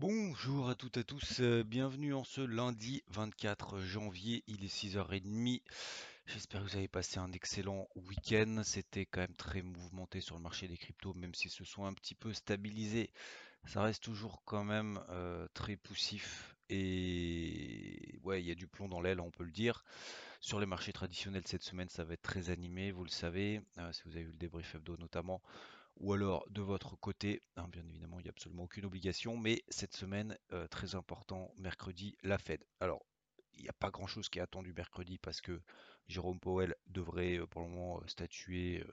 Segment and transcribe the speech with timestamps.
[0.00, 4.68] Bonjour à toutes et à tous, euh, bienvenue en ce lundi 24 janvier, il est
[4.72, 5.60] 6h30.
[6.24, 8.60] J'espère que vous avez passé un excellent week-end.
[8.62, 11.92] C'était quand même très mouvementé sur le marché des cryptos, même s'ils se sont un
[11.94, 13.10] petit peu stabilisés.
[13.64, 18.86] Ça reste toujours quand même euh, très poussif et ouais, il y a du plomb
[18.86, 19.84] dans l'aile, on peut le dire.
[20.40, 23.92] Sur les marchés traditionnels cette semaine, ça va être très animé, vous le savez, euh,
[23.92, 25.42] si vous avez vu le débrief hebdo notamment,
[25.98, 29.62] ou alors de votre côté, hein, bien évidemment, il n'y a absolument aucune obligation, mais
[29.68, 32.64] cette semaine, euh, très important, mercredi, la Fed.
[32.80, 33.04] Alors,
[33.54, 35.60] il n'y a pas grand-chose qui est attendu mercredi parce que
[36.06, 38.84] Jérôme Powell devrait euh, pour le moment statuer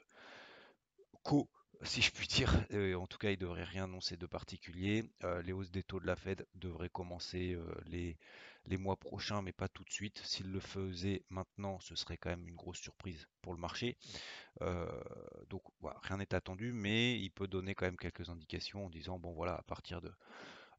[1.23, 1.49] co
[1.83, 2.51] si je puis dire.
[2.99, 5.03] en tout cas, il ne devrait rien annoncer de particulier.
[5.43, 8.17] les hausses des taux de la Fed devraient commencer les,
[8.65, 10.21] les mois prochains, mais pas tout de suite.
[10.23, 13.97] S'il le faisait maintenant, ce serait quand même une grosse surprise pour le marché.
[15.49, 19.19] donc voilà, rien n'est attendu, mais il peut donner quand même quelques indications en disant,
[19.19, 20.11] bon voilà, à partir de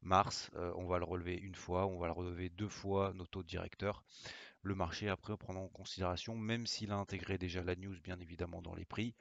[0.01, 3.43] mars, on va le relever une fois, on va le relever deux fois nos taux
[3.43, 4.03] de directeur.
[4.63, 8.61] Le marché après prendre en considération, même s'il a intégré déjà la news bien évidemment
[8.61, 9.15] dans les prix,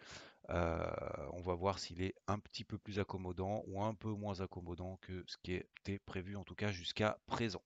[0.51, 0.87] euh,
[1.33, 4.97] on va voir s'il est un petit peu plus accommodant ou un peu moins accommodant
[5.03, 7.63] que ce qui était prévu en tout cas jusqu'à présent.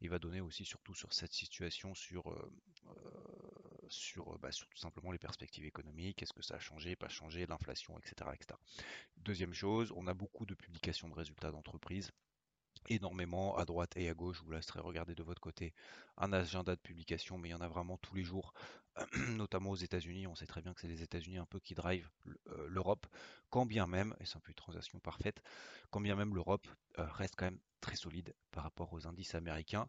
[0.00, 2.52] Il va donner aussi surtout sur cette situation sur, euh,
[4.18, 7.96] euh, bah, tout simplement les perspectives économiques, est-ce que ça a changé, pas changé, l'inflation,
[7.98, 8.58] etc., etc.
[9.18, 12.10] Deuxième chose, on a beaucoup de publications de résultats d'entreprise
[12.88, 14.42] énormément à droite et à gauche.
[14.44, 15.74] Vous laisserai regarder de votre côté
[16.16, 18.52] un agenda de publication, mais il y en a vraiment tous les jours,
[19.36, 20.26] notamment aux États-Unis.
[20.26, 22.10] On sait très bien que c'est les États-Unis un peu qui drivent
[22.48, 23.06] euh, l'Europe,
[23.50, 25.42] quand bien même, et c'est un peu une transaction parfaite,
[25.90, 26.66] quand bien même l'Europe
[26.98, 29.88] euh, reste quand même très solide par rapport aux indices américains.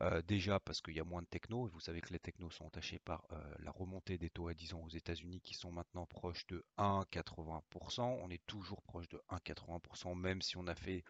[0.00, 2.66] Euh, déjà parce qu'il y a moins de techno, vous savez que les technos sont
[2.66, 3.26] attachés par
[3.60, 8.02] la remontée des taux à 10 ans aux États-Unis qui sont maintenant proches de 1,80%.
[8.02, 11.04] On est toujours proche de 1,80%, même si on a fait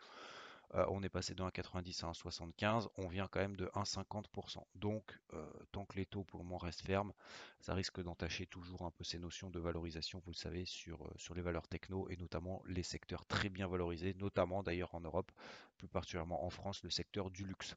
[0.74, 4.62] euh, on est passé de 1,90 à 1,75, on vient quand même de 1,50%.
[4.74, 7.12] Donc, euh, tant que les taux pour le moment restent fermes,
[7.60, 11.34] ça risque d'entacher toujours un peu ces notions de valorisation, vous le savez, sur, euh,
[11.34, 15.30] les valeurs techno et notamment les secteurs très bien valorisés, notamment d'ailleurs en Europe,
[15.78, 17.76] plus particulièrement en France, le secteur du luxe.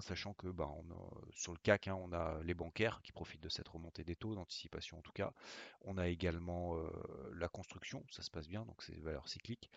[0.00, 0.70] sachant que bah,
[1.32, 4.34] sur le CAC, hein, on a les bancaires qui profitent de cette remontée des taux,
[4.34, 5.32] d'anticipation en tout cas.
[5.82, 6.76] On a également
[7.34, 9.68] la construction, ça se passe bien, donc c'est des valeurs cycliques.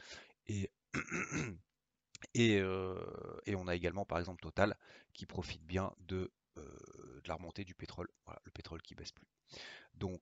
[0.48, 0.70] Et
[2.34, 4.76] Et, on a également par exemple Total
[5.14, 6.32] qui profite bien de,
[7.26, 8.08] la remontée du pétrole.
[8.26, 9.28] Voilà, le pétrole qui baisse plus.
[9.96, 10.22] Donc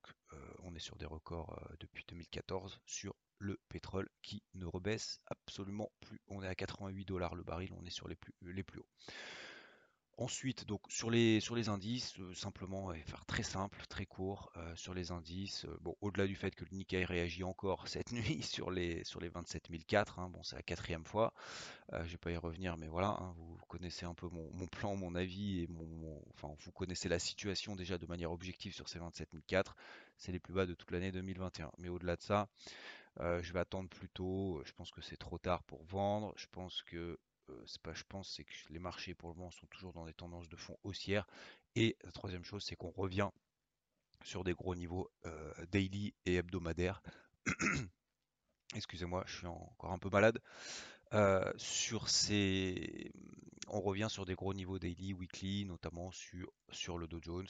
[0.64, 6.22] on est sur des records depuis 2014 sur le pétrole qui ne rebaisse absolument plus.
[6.28, 8.90] On est à 88 dollars le baril, on est sur les plus, les plus hauts.
[10.20, 14.76] Ensuite, donc sur les, sur les indices, euh, simplement, faire très simple, très court euh,
[14.76, 15.66] sur les indices.
[15.66, 19.22] Euh, bon, au-delà du fait que le Nikkei réagit encore cette nuit sur les, sur
[19.22, 21.34] les 27004, hein, bon, c'est la quatrième fois.
[21.92, 24.96] je ne vais pas y revenir, mais voilà, hein, vous connaissez un peu mon, plan,
[24.96, 28.98] mon avis, et mon, enfin, vous connaissez la situation déjà de manière objective sur ces
[28.98, 29.76] 27004.
[30.18, 31.72] C'est les plus bas de toute l'année 2021.
[31.78, 32.50] Mais au-delà de ça,
[33.20, 34.64] je vais attendre plutôt.
[34.66, 36.34] Je pense que c'est trop tard pour vendre.
[36.38, 39.52] Je pense que euh, c'est pas je pense, c'est que les marchés pour le moment
[39.52, 41.28] sont toujours dans des tendances de fond haussières.
[41.76, 43.30] Et la troisième chose, c'est qu'on revient
[44.24, 47.02] sur des gros niveaux euh, daily et hebdomadaires.
[48.76, 50.42] Excusez-moi, je suis encore un peu malade.
[51.14, 53.14] Euh, sur ces,
[53.68, 57.48] on revient sur des gros niveaux daily, weekly, notamment sur, le Dow Jones,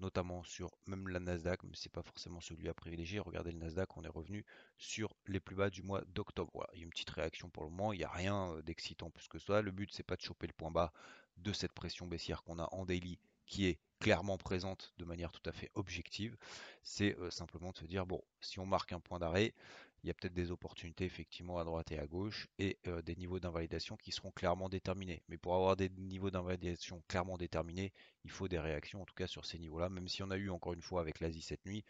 [0.00, 3.18] notamment sur même la Nasdaq, mais c'est pas forcément celui à privilégier.
[3.18, 4.44] Regardez le Nasdaq, on est revenu
[4.78, 6.66] sur les plus bas du mois d'octobre.
[6.72, 9.10] Il y a une petite réaction pour le moment, il n'y a rien euh, d'excitant
[9.10, 9.62] plus que ça.
[9.62, 10.92] Le but, c'est pas de choper le point bas
[11.36, 15.42] de cette pression baissière qu'on a en daily, qui est clairement présente de manière tout
[15.48, 16.36] à fait objective.
[16.82, 19.54] C'est euh, simplement de se dire, bon, si on marque un point d'arrêt,
[20.02, 23.16] il y a peut-être des opportunités effectivement à droite et à gauche et euh, des
[23.16, 25.22] niveaux d'invalidation qui seront clairement déterminés.
[25.28, 27.92] Mais pour avoir des niveaux d'invalidation clairement déterminés,
[28.24, 29.88] il faut des réactions en tout cas sur ces niveaux-là.
[29.88, 31.84] Même si on a eu encore une fois avec l'Asie cette nuit,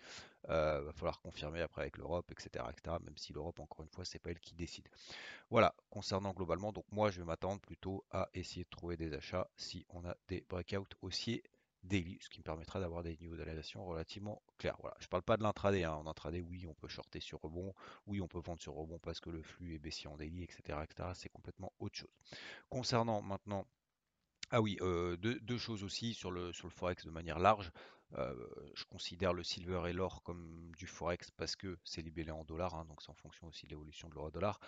[0.45, 2.97] il euh, va falloir confirmer après avec l'Europe, etc., etc.
[3.05, 4.89] Même si l'Europe encore une fois c'est pas elle qui décide.
[5.51, 6.73] Voilà concernant globalement.
[6.73, 10.17] Donc moi je vais m'attendre plutôt à essayer de trouver des achats si on a
[10.29, 11.43] des breakouts haussiers
[11.83, 14.77] daily, ce qui me permettra d'avoir des niveaux d'alléation relativement clairs.
[14.81, 14.97] Voilà.
[15.01, 15.85] Je ne parle pas de l'intraday.
[15.85, 15.95] Hein.
[15.95, 17.75] En intraday, oui, on peut shorter sur rebond,
[18.07, 20.79] oui, on peut vendre sur rebond parce que le flux est baissier en daily, etc.
[20.83, 21.11] etc.
[21.15, 22.15] C'est complètement autre chose.
[22.69, 23.67] Concernant maintenant
[24.51, 27.71] ah oui, deux, choses aussi sur le, sur le forex de manière large.
[28.13, 32.75] Je considère le silver et l'or comme du forex parce que c'est libellé en dollars,
[32.75, 34.61] hein, donc c'est en fonction aussi de l'évolution de l'euro-dollar.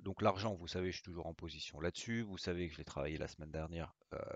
[0.00, 2.22] Donc l'argent, vous savez, je suis toujours en position là-dessus.
[2.22, 3.94] Vous savez que je l'ai travaillé la semaine dernière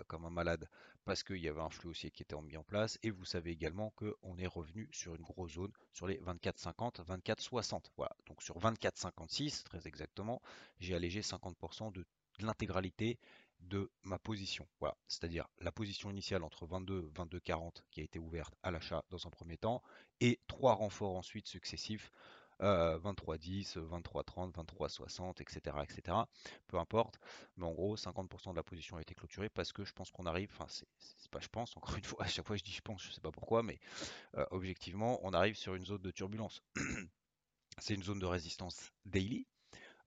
[0.09, 0.69] comme un malade
[1.05, 2.99] parce qu'il y avait un flux haussier qui était mis en place.
[3.03, 7.85] Et vous savez également qu'on est revenu sur une grosse zone sur les 24,50, 24,60.
[7.97, 10.43] Voilà, donc sur 24,56 très exactement,
[10.81, 12.05] j'ai allégé 50% de
[12.41, 13.19] l'intégralité
[13.63, 14.67] de ma position.
[14.81, 19.05] Voilà, c'est-à-dire la position initiale entre 22 et 22,40 qui a été ouverte à l'achat
[19.11, 19.83] dans un premier temps
[20.21, 22.13] et trois renforts ensuite successifs
[22.61, 26.17] 23,10, 23,30, 23,60, etc., etc.
[26.69, 27.19] Peu importe,
[27.57, 30.27] mais en gros 50% de la position a été clôturée parce que je pense qu'on
[30.27, 32.83] arrive, enfin c'est pas je pense, encore une fois, à chaque fois je dis je
[32.83, 33.79] pense, je sais pas pourquoi, mais
[34.37, 36.63] euh, objectivement on arrive sur une zone de turbulence.
[37.79, 39.47] c'est une zone de résistance daily,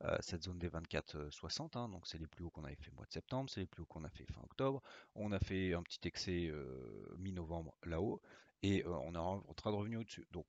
[0.03, 3.05] euh, cette zone des 24-60, hein, donc c'est les plus hauts qu'on avait fait mois
[3.05, 4.81] de septembre, c'est les plus hauts qu'on a fait fin octobre.
[5.15, 8.21] On a fait un petit excès euh, mi-novembre là-haut
[8.61, 10.27] et euh, on est en train de revenir au-dessus.
[10.31, 10.47] Donc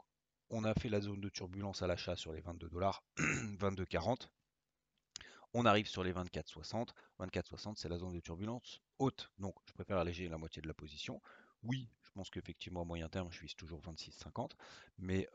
[0.51, 4.29] on a fait la zone de turbulence à l'achat sur les 22 dollars, 22,40.
[5.55, 6.89] On arrive sur les 24,60.
[7.21, 10.75] 24,60 c'est la zone de turbulence haute, donc je préfère alléger la moitié de la
[10.75, 11.21] position.
[11.63, 14.51] Oui, je pense qu'effectivement à moyen terme je vise toujours 26,50,
[14.99, 15.29] mais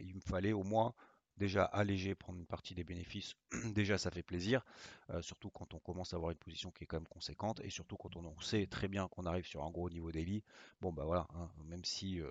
[0.00, 0.94] il me fallait au moins
[1.40, 3.34] déjà alléger, prendre une partie des bénéfices,
[3.74, 4.62] déjà ça fait plaisir,
[5.08, 7.70] euh, surtout quand on commence à avoir une position qui est quand même conséquente, et
[7.70, 10.44] surtout quand on sait très bien qu'on arrive sur un gros niveau daily,
[10.82, 12.30] bon bah voilà, hein, même si euh,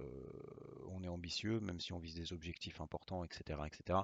[0.89, 3.99] on est ambitieux, même si on vise des objectifs importants, etc., etc.,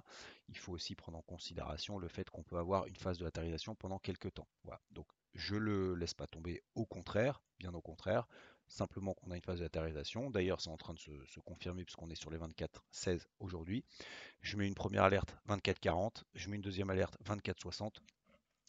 [0.49, 3.75] il faut aussi prendre en considération le fait qu'on peut avoir une phase de latéralisation
[3.75, 4.47] pendant quelques temps.
[4.63, 4.81] Voilà.
[4.91, 8.27] Donc je le laisse pas tomber, au contraire, bien au contraire,
[8.67, 10.29] simplement qu'on a une phase de latéralisation.
[10.29, 13.83] D'ailleurs, c'est en train de se, confirmer puisqu'on est sur les 24-16 aujourd'hui.
[14.41, 17.97] Je mets une première alerte 24-40, je mets une deuxième alerte 24-60.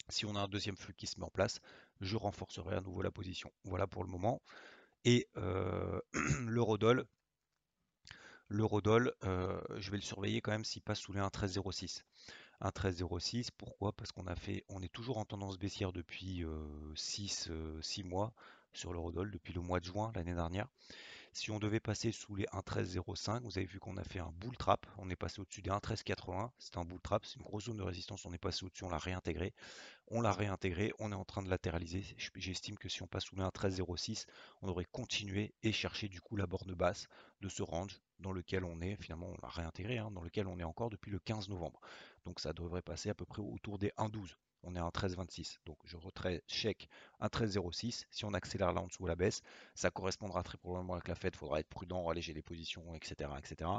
[0.09, 1.59] Si on a un deuxième flux qui se met en place,
[1.99, 3.51] je renforcerai à nouveau la position.
[3.65, 4.41] Voilà pour le moment.
[5.03, 5.99] Et euh,
[6.47, 7.05] l'eurodoll,
[8.51, 12.03] euh, je vais le surveiller quand même s'il passe sous les 1,1306.
[12.61, 13.91] 1,1306, pourquoi?
[13.93, 16.43] Parce qu'on a fait, on est toujours en tendance baissière depuis
[16.95, 18.33] 6, euh, 6 mois
[18.77, 20.67] sur l'eurodoll depuis le mois de juin l'année dernière.
[21.33, 24.57] Si on devait passer sous les 1,1305, vous avez vu qu'on a fait un bull
[24.57, 24.87] trap.
[24.97, 26.49] On est passé au-dessus des 1,1380.
[26.57, 28.25] C'est un bull trap, c'est une grosse zone de résistance.
[28.25, 29.53] On est passé au-dessus, on l'a réintégré.
[30.07, 32.03] On l'a réintégré, on est en train de latéraliser.
[32.35, 34.25] J'estime que si on passe sous les 1,1306,
[34.61, 37.07] on devrait continuer et chercher du coup la borne basse
[37.41, 40.57] de ce range dans lequel on est, finalement on l'a réintégré, hein, dans lequel on
[40.57, 41.79] est encore depuis le 15 novembre.
[42.25, 45.57] Donc ça devrait passer à peu près autour des 1,12 on est à 13,26.
[45.65, 46.89] Donc je retrait chèque
[47.19, 48.05] un 13,06.
[48.09, 49.41] Si on accélère là en dessous à la baisse,
[49.75, 51.35] ça correspondra très probablement avec la fête.
[51.35, 53.31] Il faudra être prudent, alléger les positions, etc.
[53.37, 53.69] etc.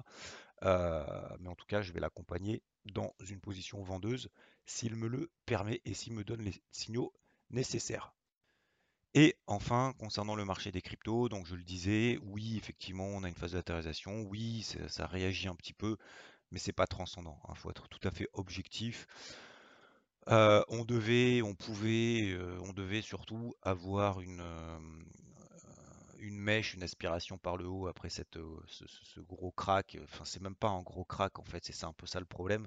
[0.65, 1.05] Euh,
[1.41, 4.31] mais en tout cas, je vais l'accompagner dans une position vendeuse
[4.67, 7.13] s'il me le permet et s'il me donne les signaux
[7.51, 8.15] nécessaires.
[9.15, 13.29] Et enfin, concernant le marché des cryptos, donc je le disais, oui, effectivement, on a
[13.29, 15.97] une phase d'atterrissage, oui, ça, réagit un petit peu,
[16.51, 17.41] mais c'est pas transcendant.
[17.45, 17.55] Il hein.
[17.55, 19.07] faut être tout à fait objectif.
[20.31, 24.79] Euh, on devait, on pouvait, euh, on devait surtout avoir une, euh,
[26.19, 28.23] une mèche, une aspiration par le haut après ce,
[29.21, 29.97] gros crack.
[30.05, 32.67] Enfin, c'est même pas un gros crack en fait, c'est un peu ça le problème.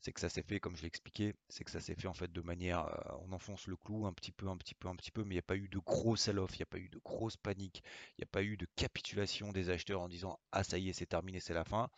[0.00, 2.14] C'est que ça s'est fait, comme je l'ai expliqué, c'est que ça s'est fait en
[2.14, 2.86] fait de manière,
[3.26, 5.36] on enfonce le clou un petit peu, un petit peu, un petit peu, mais il
[5.36, 7.82] n'y a pas eu de gros sell-off, il n'y a pas eu de grosse panique,
[8.18, 10.92] il n'y a pas eu de capitulation des acheteurs en disant ah ça y est,
[10.92, 11.88] c'est terminé, c'est la fin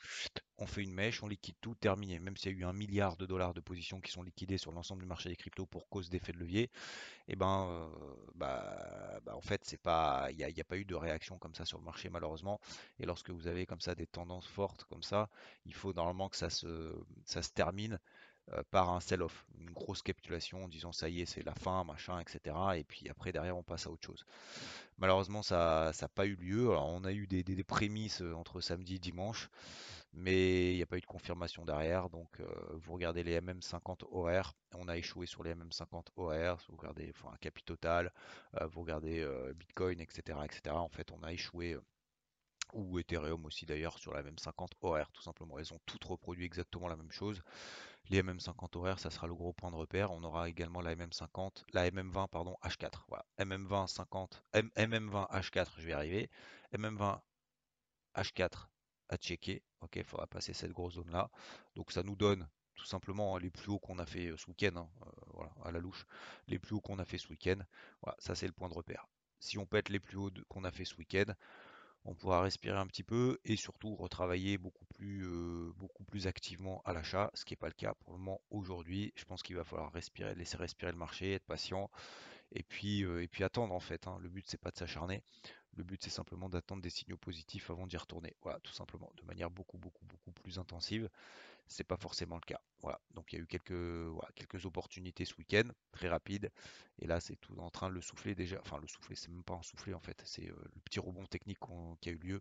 [0.61, 2.19] on fait une mèche, on liquide tout, terminé.
[2.19, 4.73] Même s'il y a eu un milliard de dollars de positions qui sont liquidées sur
[4.73, 6.71] l'ensemble du marché des cryptos pour cause d'effet de levier, et
[7.29, 7.89] eh ben, euh,
[8.35, 11.65] bah, bah, en fait, c'est pas, il n'y a, pas eu de réaction comme ça
[11.65, 12.61] sur le marché malheureusement.
[12.99, 15.29] Et lorsque vous avez comme ça des tendances fortes comme ça,
[15.65, 16.95] il faut normalement que ça se,
[17.55, 17.99] termine
[18.53, 21.85] euh, par un sell-off, une grosse capitulation en disant ça y est, c'est la fin,
[21.85, 22.57] machin, etc.
[22.77, 24.27] Et puis après, derrière, on passe à autre chose.
[24.99, 26.71] Malheureusement, ça n'a pas eu lieu.
[26.71, 29.49] Alors, on a eu des, des prémices euh, entre samedi et dimanche
[30.13, 32.11] mais il n'y a pas eu de confirmation derrière.
[32.11, 36.57] Donc, euh, vous regardez les MM50 horaires, on a échoué sur les MM50 horaires.
[36.69, 38.13] Vous regardez enfin, Capi Total,
[38.61, 40.75] euh, vous regardez euh, Bitcoin, etc., etc.
[40.77, 41.77] En fait, on a échoué
[42.73, 45.59] ou Ethereum aussi d'ailleurs sur la MM50 horaire tout simplement.
[45.59, 47.43] Elles ont toutes reproduit exactement la même chose.
[48.09, 50.13] Les MM50 horaires, ça sera le gros point de repère.
[50.13, 53.05] On aura également la MM50, la MM20 pardon H4.
[53.09, 53.25] Voilà.
[53.39, 56.31] MM20 50, MM20 H4, je vais arriver.
[56.73, 57.21] MM20
[58.17, 58.69] H4
[59.11, 59.63] à checker.
[59.83, 61.31] Ok, il faudra passer cette grosse zone là.
[61.75, 62.49] Donc ça nous donne
[62.81, 64.89] tout simplement les plus hauts qu'on a fait euh, ce week-end, hein,
[65.39, 66.07] euh, à la louche,
[66.49, 67.59] les plus hauts qu'on a fait ce week-end.
[68.03, 69.07] Voilà, ça c'est le point de repère.
[69.39, 71.33] si on pète les plus hauts qu'on a fait ce week-end,
[72.05, 76.81] on pourra respirer un petit peu et surtout retravailler beaucoup plus, euh, beaucoup plus activement
[76.87, 79.13] à l'achat, ce qui n'est pas le cas pour le moment aujourd'hui.
[79.17, 81.91] Je pense qu'il va falloir respirer, laisser respirer le marché, être patient
[82.53, 84.07] et puis, et puis attendre en fait.
[84.07, 84.17] Hein.
[84.21, 85.23] Le but c'est pas de s'acharner,
[85.77, 88.35] le but c'est simplement d'attendre des signaux positifs avant d'y retourner.
[88.43, 91.09] Voilà, tout simplement, de manière beaucoup beaucoup beaucoup plus intensive
[91.71, 92.61] c'est pas forcément le cas.
[92.83, 93.01] Voilà.
[93.15, 96.51] Donc il y a eu quelques, quelques opportunités ce week-end, très rapides.
[96.99, 98.59] Et là, c'est tout en train de le souffler déjà.
[98.61, 100.21] Enfin, le souffler, c'est même pas un souffler en fait.
[100.25, 101.59] C'est euh, le petit rebond technique
[102.01, 102.41] qui a eu lieu.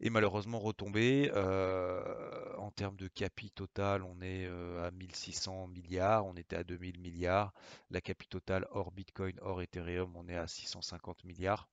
[0.00, 1.30] Et malheureusement retombé.
[1.34, 6.26] Euh, en termes de capi total, on est euh, à 1600 milliards.
[6.26, 7.52] On était à 2000 milliards.
[7.90, 11.68] La capi total hors Bitcoin, hors Ethereum, on est à 650 milliards.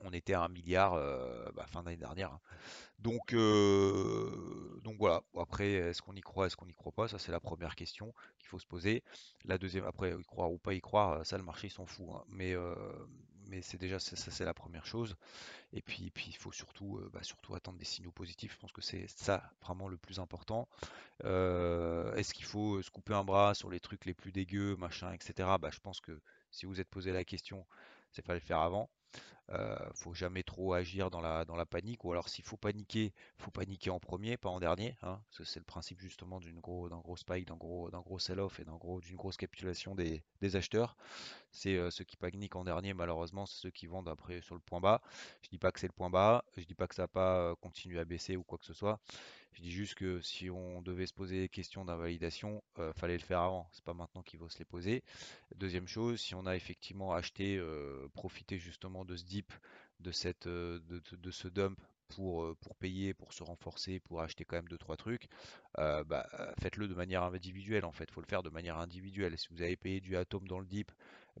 [0.00, 0.94] On était à 1 milliard
[1.54, 2.32] bah, fin d'année dernière.
[2.32, 2.40] Hein.
[3.00, 5.22] Donc, euh, donc voilà.
[5.38, 7.08] après, est-ce qu'on y croit, est-ce qu'on n'y croit pas?
[7.08, 9.02] Ça, c'est la première question qu'il faut se poser.
[9.44, 12.06] La deuxième, après, y croire ou pas y croire, ça, le marché, s'en fout.
[12.12, 12.22] Hein.
[12.28, 12.74] Mais, euh,
[13.62, 15.16] c'est déjà, ça, c'est la première chose.
[15.72, 18.52] Et puis, il faut surtout, euh, bah, surtout attendre des signaux positifs.
[18.52, 20.68] Je pense que c'est ça vraiment le plus important.
[21.24, 25.48] est-ce qu'il faut se couper un bras sur les trucs les plus dégueux, machin, etc.
[25.58, 27.66] Bah, je pense que si vous êtes posé la question,
[28.12, 28.90] c'est fallait le faire avant.
[29.52, 33.90] Euh, faut jamais trop agir dans la, panique, ou alors s'il faut paniquer, faut paniquer
[33.90, 34.96] en premier, pas en dernier.
[35.02, 39.96] Hein, c'est le principe justement d'un gros spike, d'un gros, sell-off et d'une grosse capitulation
[39.96, 40.22] des,
[40.54, 40.96] acheteurs.
[41.50, 44.60] C'est euh, ceux qui paniquent en dernier, malheureusement, c'est ceux qui vendent après sur le
[44.60, 45.02] point bas.
[45.42, 47.36] Je dis pas que c'est le point bas, je dis pas que ça va pas
[47.38, 49.00] euh, continuer à baisser ou quoi que ce soit.
[49.52, 53.24] Je dis juste que si on devait se poser des questions d'invalidation, euh, fallait le
[53.24, 53.68] faire avant.
[53.72, 55.02] C'est pas maintenant qu'il faut se les poser.
[55.56, 59.52] Deuxième chose, si on a effectivement acheté, euh, profité justement de ce dip,
[59.98, 60.12] de,
[60.46, 60.78] euh,
[61.30, 61.78] ce dump
[62.08, 65.28] pour, pour payer, pour se renforcer, pour acheter quand même 2-3 trucs,
[65.76, 66.26] bah,
[66.60, 68.04] faites-le de manière individuelle en fait.
[68.08, 69.38] Il faut le faire de manière individuelle.
[69.38, 70.90] Si vous avez payé du atome dans le dip,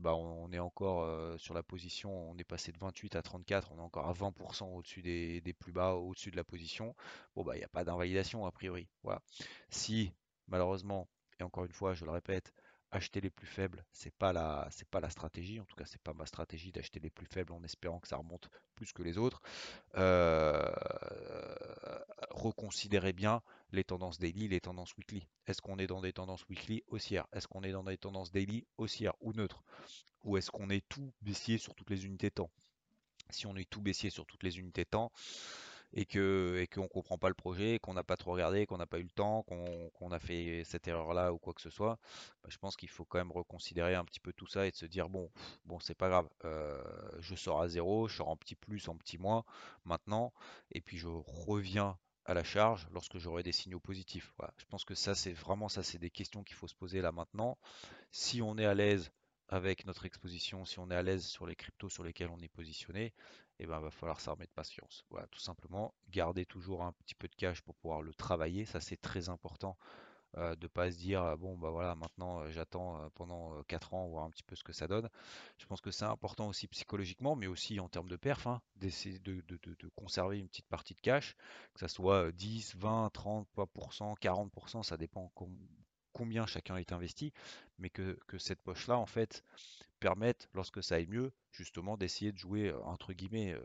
[0.00, 3.72] bah, on, est encore euh, sur la position, on est passé de 28 à 34,
[3.72, 6.94] on est encore à 20% au-dessus des, plus bas, au-dessus de la position.
[7.36, 8.88] Bon, bah, il n'y a pas d'invalidation a priori.
[9.68, 10.12] Si,
[10.48, 12.52] malheureusement, et encore une fois, je le répète,
[12.92, 14.32] acheter les plus faibles, c'est pas
[14.90, 15.60] pas la stratégie.
[15.60, 18.16] En tout cas, c'est pas ma stratégie d'acheter les plus faibles en espérant que ça
[18.16, 19.40] remonte plus que les autres.
[19.96, 20.68] Euh,
[22.30, 23.42] reconsidérez bien
[23.72, 25.26] les tendances daily, les tendances weekly.
[25.46, 27.26] Est-ce qu'on est dans des tendances weekly haussières?
[27.32, 29.62] Est-ce qu'on est dans des tendances daily haussières ou neutres?
[30.24, 32.50] Ou est-ce qu'on est tout baissier sur toutes les unités temps?
[33.30, 35.12] Si on est tout baissier sur toutes les unités temps,
[35.92, 38.98] et que et comprend pas le projet, qu'on n'a pas trop regardé, qu'on n'a pas
[38.98, 41.98] eu le temps, qu'on a fait cette erreur-là ou quoi que ce soit,
[42.42, 44.76] bah, je pense qu'il faut quand même reconsidérer un petit peu tout ça et de
[44.76, 45.30] se dire bon,
[45.64, 46.82] bon c'est pas grave, euh,
[47.20, 49.44] je sors à zéro, je sors en petit plus, en petit moins
[49.84, 50.32] maintenant,
[50.72, 54.32] et puis je reviens à la charge lorsque j'aurai des signaux positifs.
[54.58, 57.12] Je pense que ça c'est vraiment ça, c'est des questions qu'il faut se poser là
[57.12, 57.58] maintenant.
[58.10, 59.10] Si on est à l'aise
[59.48, 62.48] avec notre exposition, si on est à l'aise sur les cryptos sur lesquels on est
[62.48, 63.12] positionné,
[63.58, 65.04] eh ben, va falloir s'armer de patience.
[65.10, 68.80] Voilà, tout simplement, garder toujours un petit peu de cash pour pouvoir le travailler, ça
[68.80, 69.76] c'est très important.
[70.36, 73.94] Euh, de pas se dire ah bon bah voilà maintenant euh, j'attends euh, pendant 4
[73.94, 75.08] ans voir un petit peu ce que ça donne.
[75.58, 79.18] Je pense que c'est important aussi psychologiquement mais aussi en termes de perf hein, d'essayer
[79.18, 79.42] de,
[79.96, 81.34] conserver une petite partie de cash,
[81.74, 85.32] que ça soit 10, 20, 30%, 40%, ça dépend
[86.12, 87.32] combien chacun est investi,
[87.78, 89.42] mais que, que cette poche là en fait
[90.00, 93.60] permettent, lorsque ça aille mieux, justement d'essayer de jouer, euh, entre guillemets, euh,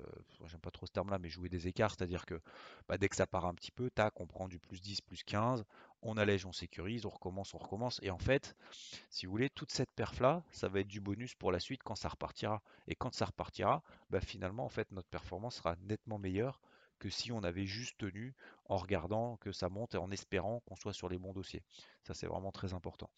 [0.46, 2.40] j'aime pas trop ce terme-là, mais jouer des écarts, c'est-à-dire que
[2.88, 5.24] bah, dès que ça part un petit peu, tac, on prend du plus 10, plus
[5.24, 5.66] 15,
[6.02, 8.00] on allège, on sécurise, on recommence, on recommence.
[8.04, 8.56] Et en fait,
[9.10, 11.96] si vous voulez, toute cette perf-là, ça va être du bonus pour la suite quand
[11.96, 12.62] ça repartira.
[12.88, 16.62] Et quand ça repartira, bah, finalement, en fait, notre performance sera nettement meilleure
[17.00, 18.34] que si on avait juste tenu
[18.66, 21.64] en regardant que ça monte et en espérant qu'on soit sur les bons dossiers.
[22.04, 23.10] Ça, c'est vraiment très important.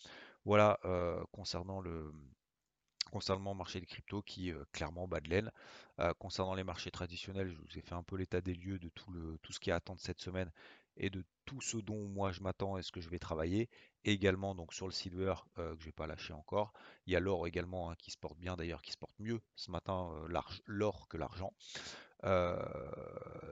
[0.46, 2.12] Voilà euh, concernant le,
[3.10, 5.52] concernant le marché des cryptos qui euh, clairement bat de l'aile.
[6.00, 8.90] Euh, concernant les marchés traditionnels, je vous ai fait un peu l'état des lieux de
[8.90, 10.52] tout, le, tout ce qui attend cette semaine
[10.98, 13.70] et de tout ce dont moi je m'attends et ce que je vais travailler.
[14.04, 16.74] Également donc sur le silver euh, que je vais pas lâcher encore.
[17.06, 19.42] Il y a l'or également hein, qui se porte bien d'ailleurs, qui se porte mieux
[19.56, 20.12] ce matin
[20.66, 21.54] l'or que l'argent.
[22.24, 22.58] Euh,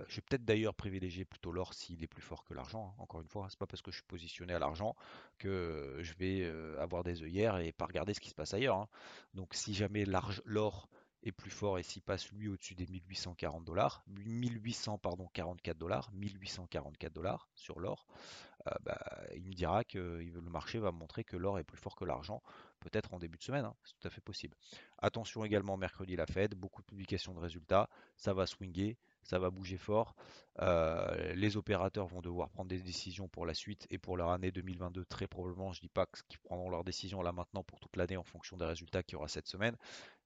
[0.08, 2.90] je vais peut-être d'ailleurs privilégier plutôt l'or s'il est plus fort que l'argent.
[2.90, 3.02] Hein.
[3.02, 4.96] Encore une fois, c'est pas parce que je suis positionné à l'argent
[5.38, 8.78] que je vais euh, avoir des œillères et pas regarder ce qui se passe ailleurs.
[8.78, 8.88] Hein.
[9.34, 10.90] Donc si jamais l'or
[11.24, 16.12] est plus fort et s'il passe lui au-dessus des 1840 dollars, 1800 pardon 44 dollars,
[16.14, 18.06] 1844 dollars sur l'or,
[18.68, 19.00] euh, bah,
[19.36, 22.42] il me dira que le marché va montrer que l'or est plus fort que l'argent,
[22.80, 24.56] peut-être en début de semaine, hein, c'est tout à fait possible.
[24.98, 29.50] Attention également mercredi la Fed, beaucoup de publications de résultats, ça va swinguer, ça va
[29.50, 30.16] bouger fort.
[30.60, 34.52] Euh, les opérateurs vont devoir prendre des décisions pour la suite et pour leur année
[34.52, 35.74] 2022 très probablement.
[35.74, 38.58] Je ne dis pas qu'ils prendront leurs décisions là maintenant pour toute l'année en fonction
[38.58, 39.76] des résultats qu'il y aura cette semaine,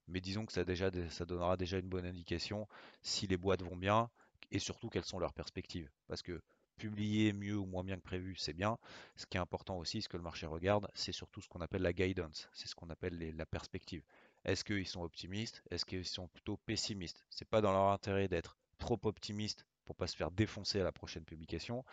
[0.06, 2.68] mais disons que ça, déjà, ça donnera déjà une bonne indication
[3.02, 4.10] si les boîtes vont bien
[4.50, 5.90] et surtout quelles sont leurs perspectives.
[6.08, 6.40] Parce que
[6.80, 8.78] publier mieux ou moins bien que prévu, c'est bien.
[9.16, 11.82] Ce qui est important aussi, ce que le marché regarde, c'est surtout ce qu'on appelle
[11.82, 14.02] la guidance, c'est ce qu'on appelle la perspective.
[14.44, 15.62] Est-ce qu'ils sont optimistes?
[15.70, 17.22] Est-ce qu'ils sont plutôt pessimistes?
[17.28, 20.92] C'est pas dans leur intérêt d'être trop optimiste pour pas se faire défoncer à la
[20.92, 21.84] prochaine publication.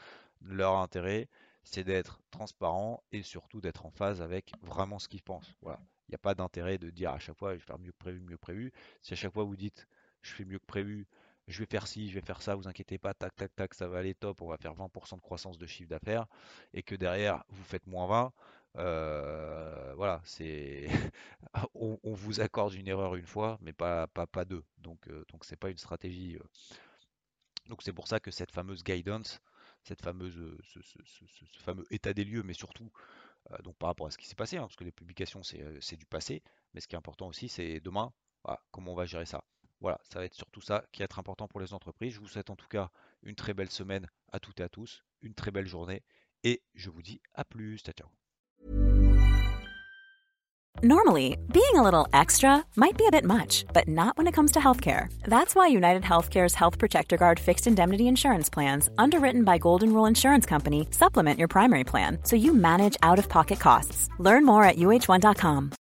[0.42, 1.28] Leur intérêt,
[1.64, 5.54] c'est d'être transparent et surtout d'être en phase avec vraiment ce qu'ils pensent.
[5.62, 5.82] Voilà.
[6.08, 7.98] Il n'y a pas d'intérêt de dire à chaque fois je vais faire mieux que
[7.98, 8.72] prévu, mieux que prévu.
[9.02, 9.86] Si à chaque fois vous dites
[10.22, 11.08] je fais mieux que prévu,
[11.48, 13.88] je vais faire ci, je vais faire ça, vous inquiétez pas, tac, tac, tac, ça
[13.88, 16.26] va aller top, on va faire 20% de croissance de chiffre d'affaires,
[16.74, 18.34] et que derrière, vous faites moins 20,
[18.78, 20.88] euh, voilà, c'est
[21.74, 24.64] on, vous accorde une erreur une fois, mais pas, pas, deux.
[24.78, 26.36] Donc, euh, donc c'est pas une stratégie.
[26.36, 26.44] Euh.
[27.68, 29.42] Donc c'est pour ça que cette fameuse guidance,
[29.84, 30.80] cette fameuse, ce,
[31.60, 32.92] fameux état des lieux, mais surtout
[33.64, 36.06] donc par rapport à ce qui s'est passé, hein, parce que les publications c'est du
[36.06, 38.12] passé, mais ce qui est important aussi c'est demain,
[38.72, 39.44] comment on va gérer ça.
[39.80, 42.14] Voilà, ça va être surtout ça qui va être important pour les entreprises.
[42.14, 42.90] Je vous souhaite en tout cas
[43.24, 46.04] une très belle semaine à toutes et à tous, une très belle journée
[46.44, 47.80] et je vous dis à plus.
[47.80, 48.08] Ciao, ciao.
[50.84, 54.52] Normally, being a little extra might be a bit much, but not when it comes
[54.52, 55.12] to healthcare.
[55.24, 60.06] That's why United Healthcare's Health Protector Guard fixed indemnity insurance plans, underwritten by Golden Rule
[60.06, 64.08] Insurance Company, supplement your primary plan so you manage out of pocket costs.
[64.20, 65.72] Learn more at uh1.com.